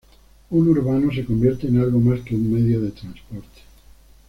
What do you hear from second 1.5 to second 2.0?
en algo